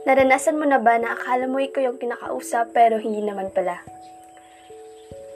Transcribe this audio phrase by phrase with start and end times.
[0.00, 3.84] Naranasan mo na ba na akala mo ikaw yung kinakausap pero hindi naman pala?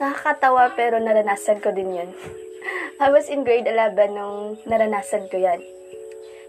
[0.01, 2.09] Nakakatawa pero naranasan ko din yun.
[3.03, 5.61] I was in grade 11 nung naranasan ko yan.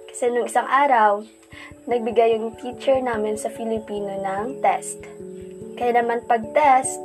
[0.08, 1.28] Kasi nung isang araw,
[1.84, 4.96] nagbigay yung teacher namin sa Filipino ng test.
[5.76, 6.96] Kaya naman pag test,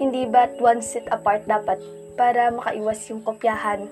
[0.00, 1.76] hindi ba't one seat apart dapat
[2.16, 3.84] para makaiwas yung kopyahan.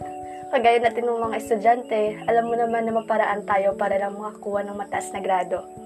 [0.48, 4.80] Kagaya natin ng mga estudyante, alam mo naman na maparaan tayo para lang makakuha ng
[4.80, 5.79] mataas na grado.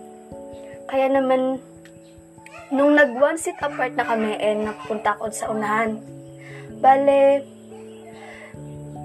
[0.95, 1.59] Kaya naman,
[2.71, 5.99] nung nag one seat apart na kami, eh, napunta ako sa unahan.
[6.79, 7.43] Bale,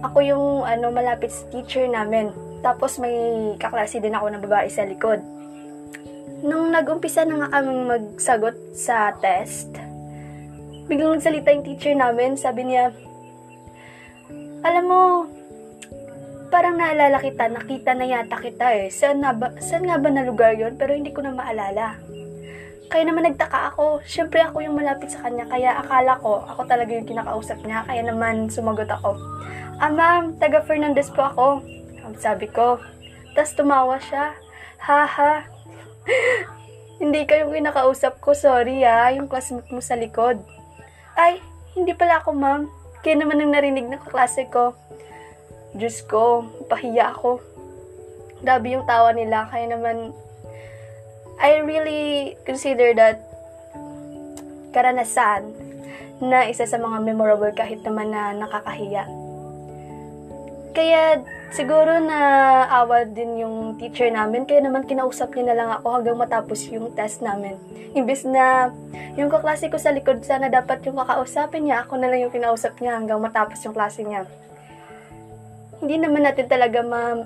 [0.05, 2.29] ako yung ano, malapit sa teacher namin.
[2.61, 3.17] Tapos may
[3.57, 5.17] kaklase din ako na babae sa likod.
[6.45, 9.73] Nung nag-umpisa na nga kaming magsagot sa test,
[10.85, 12.37] biglang nagsalita yung teacher namin.
[12.37, 12.93] Sabi niya,
[14.61, 15.25] alam mo,
[16.49, 18.89] parang naalala kita, nakita na yata kita eh.
[18.89, 21.95] Saan, na ba, saan nga ba na lugar yon Pero hindi ko na maalala.
[22.89, 24.01] Kaya naman nagtaka ako.
[24.01, 27.85] Siyempre ako yung malapit sa kanya, kaya akala ko ako talaga yung kinakausap niya.
[27.85, 29.13] Kaya naman sumagot ako.
[29.77, 31.61] Ah ma'am, taga Fernandez po ako.
[32.17, 32.81] Sabi ko.
[33.37, 34.33] Tapos tumawa siya.
[34.81, 35.45] Haha.
[37.01, 39.13] hindi ka yung kinakausap ko, sorry ah.
[39.13, 40.41] Yung classmate mo sa likod.
[41.13, 41.37] Ay,
[41.77, 42.61] hindi pala ako ma'am.
[43.05, 44.73] Kaya naman nang narinig ng kaklase ko.
[45.73, 47.43] Diyos ko, pahiya ako.
[48.41, 49.45] Grabe yung tawa nila.
[49.51, 50.15] Kaya naman,
[51.39, 53.21] I really consider that
[54.75, 55.53] karanasan
[56.19, 59.07] na isa sa mga memorable kahit naman na nakakahiya.
[60.75, 62.19] Kaya siguro na
[62.69, 66.93] awa din yung teacher namin, kaya naman kinausap niya na lang ako hanggang matapos yung
[66.93, 67.57] test namin.
[67.97, 68.69] Imbis na
[69.17, 72.77] yung kaklase ko sa likod, sana dapat yung kakausapin niya, ako na lang yung kinausap
[72.77, 74.29] niya hanggang matapos yung klase niya.
[75.79, 77.23] Hindi naman natin talaga ma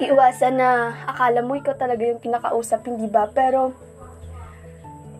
[0.00, 3.28] iiwasan na akala mo ikaw talaga yung kinakausap, hindi ba?
[3.30, 3.76] Pero,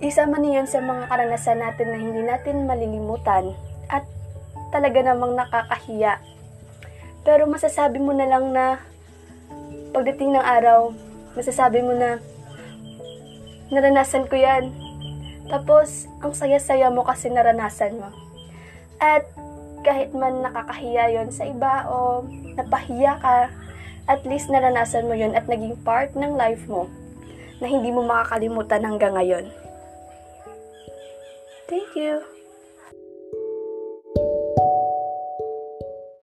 [0.01, 3.53] isa man yun sa mga karanasan natin na hindi natin malilimutan
[3.93, 4.09] at
[4.73, 6.17] talaga namang nakakahiya.
[7.21, 8.81] Pero masasabi mo na lang na
[9.93, 10.97] pagdating ng araw,
[11.37, 12.17] masasabi mo na
[13.69, 14.73] naranasan ko yan.
[15.53, 18.09] Tapos, ang saya-saya mo kasi naranasan mo.
[18.97, 19.29] At
[19.83, 22.25] kahit man nakakahiya yon sa iba o
[22.57, 23.49] napahiya ka,
[24.11, 26.91] at least naranasan mo yon at naging part ng life mo
[27.61, 29.47] na hindi mo makakalimutan hanggang ngayon.
[31.71, 32.40] Thank you.